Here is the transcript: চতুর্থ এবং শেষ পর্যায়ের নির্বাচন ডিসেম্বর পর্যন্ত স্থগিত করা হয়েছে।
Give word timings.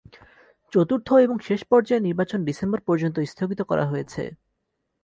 চতুর্থ 0.73 1.07
এবং 1.25 1.37
শেষ 1.47 1.61
পর্যায়ের 1.71 2.05
নির্বাচন 2.07 2.39
ডিসেম্বর 2.47 2.79
পর্যন্ত 2.87 3.17
স্থগিত 3.31 3.59
করা 3.69 3.85
হয়েছে। 3.87 4.23